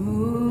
[0.00, 0.43] Ooh.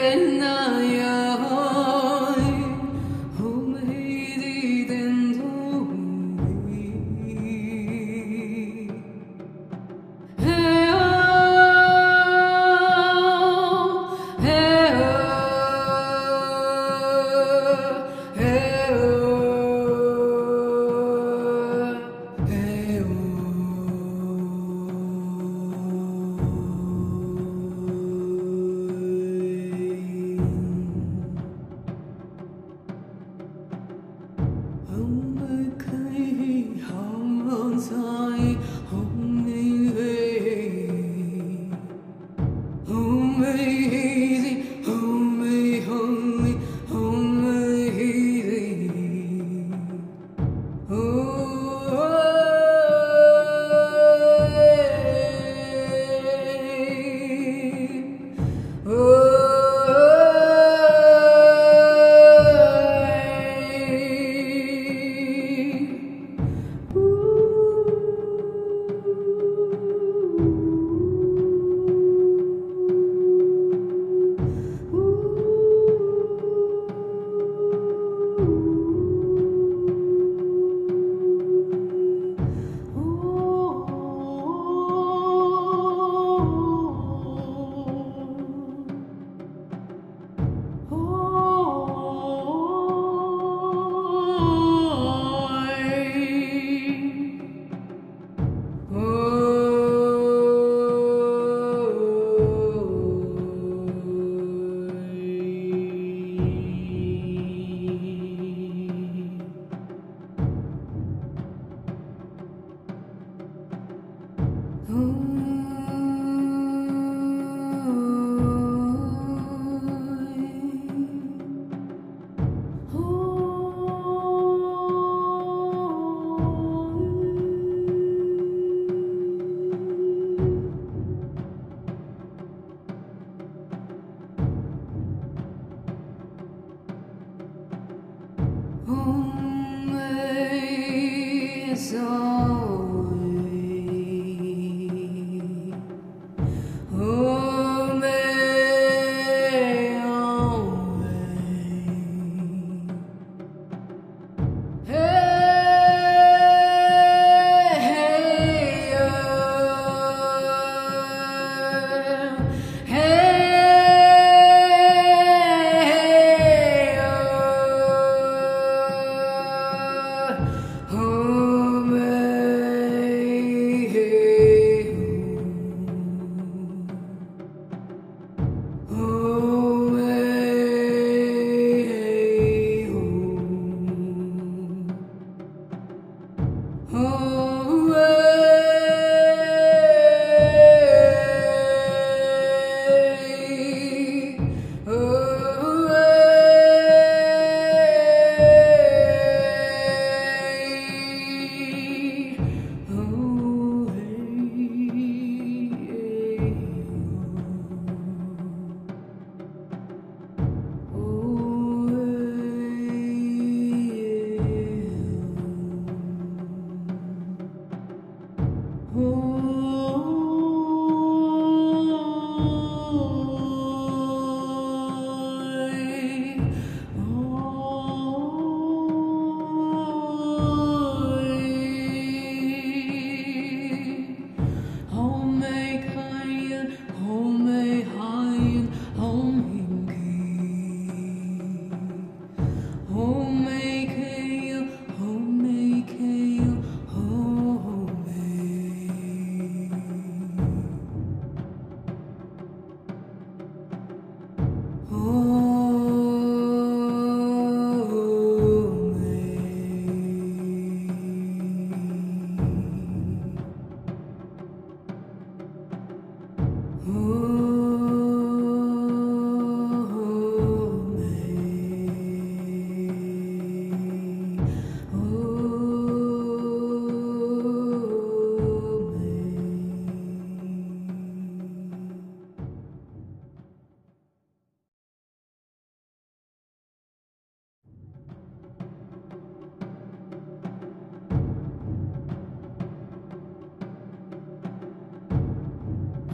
[0.00, 0.69] Good.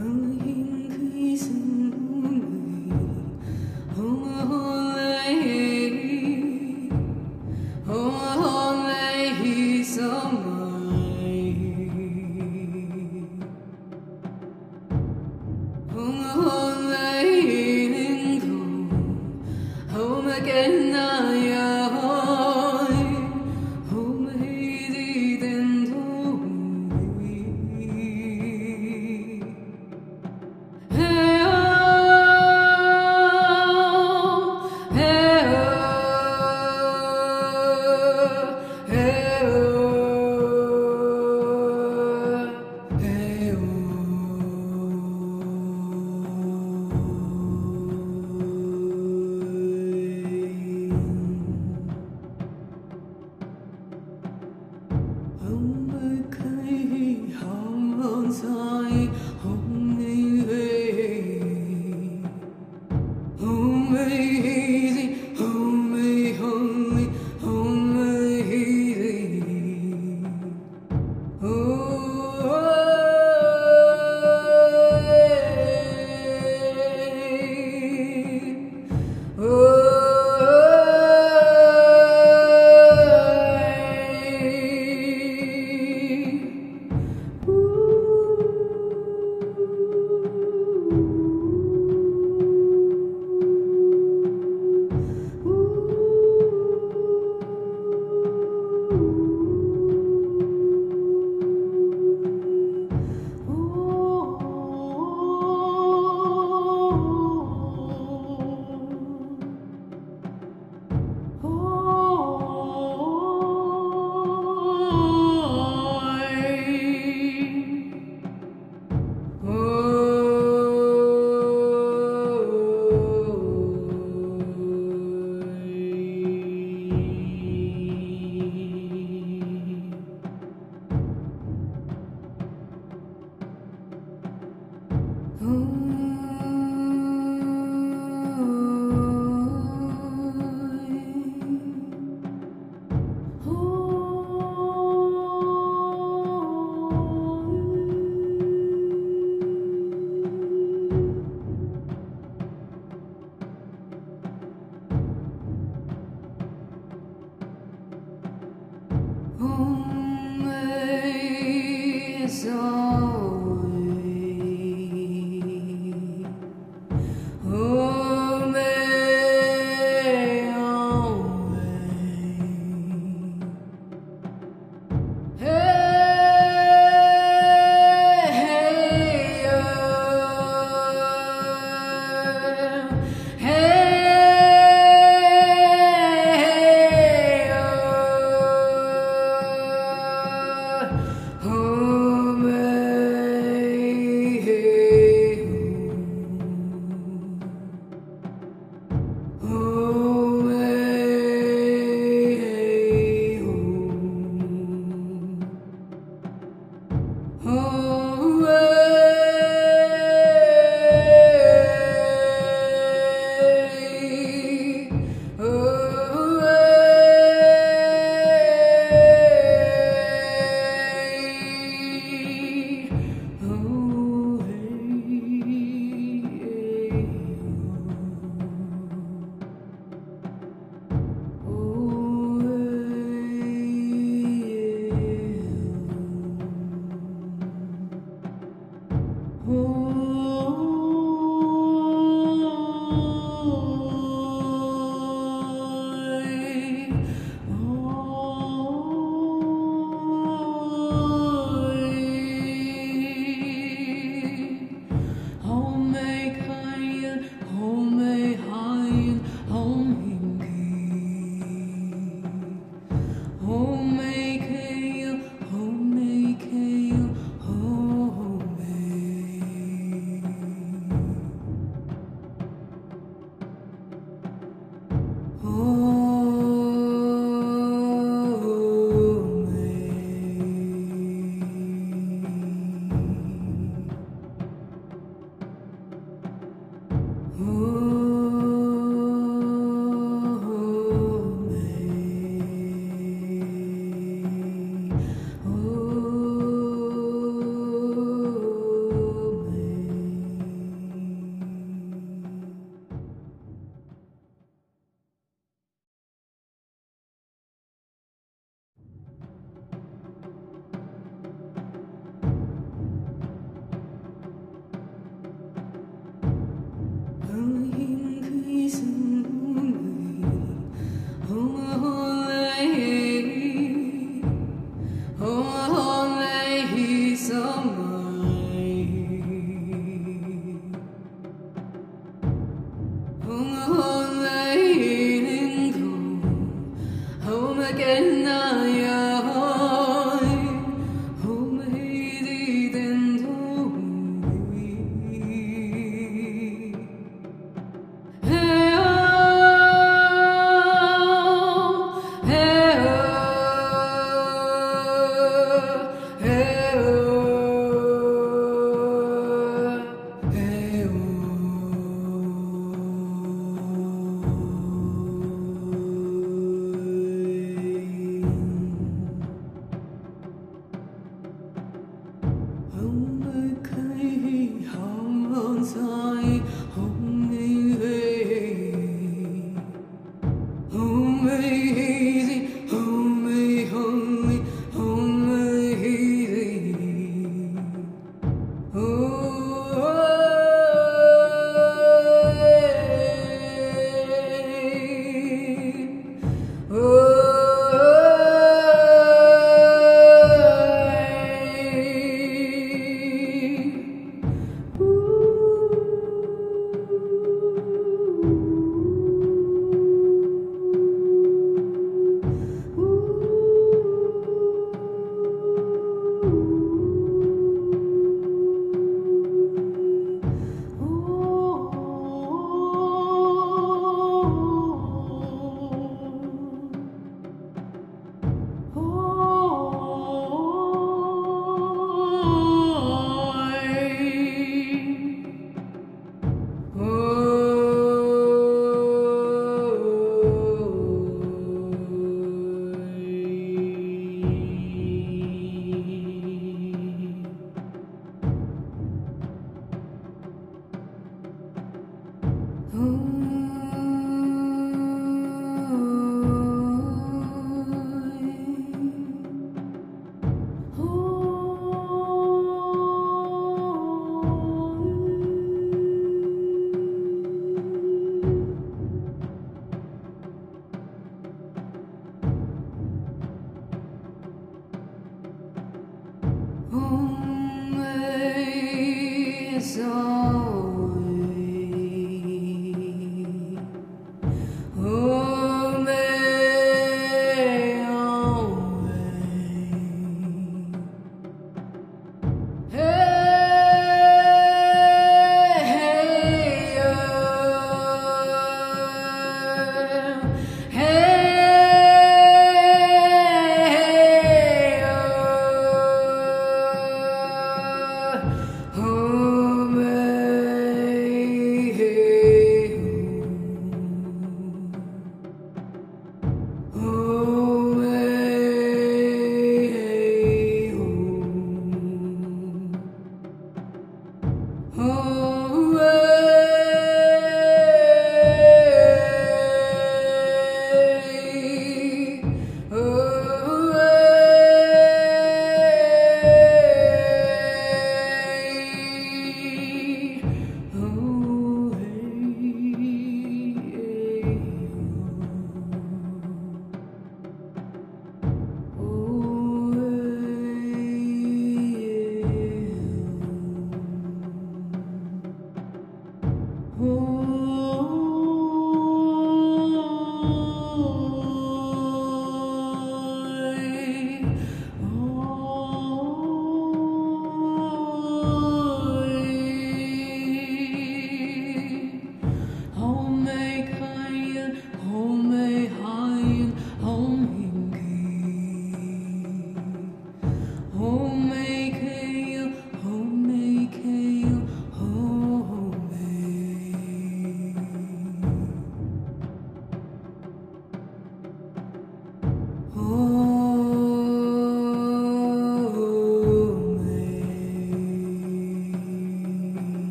[0.00, 1.69] 更应该。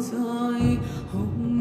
[0.00, 0.78] rơi
[1.12, 1.57] hôm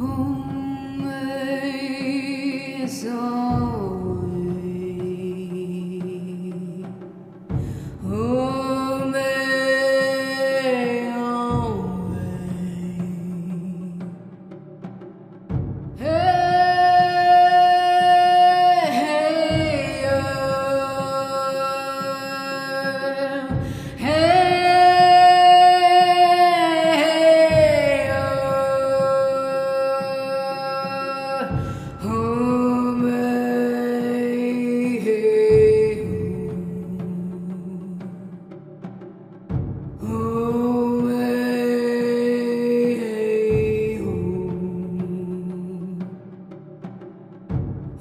[0.00, 0.37] Oh.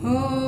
[0.06, 0.47] Ooh.